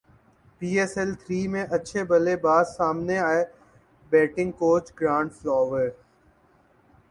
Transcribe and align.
پی 0.61 0.69
S 0.79 0.93
L 0.97 1.11
three 1.21 1.41
میں 1.53 1.65
اچھے 1.75 2.03
بلے 2.09 2.35
باز 2.45 2.65
سامنے 2.77 3.17
ائے 3.19 3.43
بیٹنگ 4.11 4.51
کوچ 4.59 4.91
گرانٹ 5.01 5.33
فلاور 5.33 5.87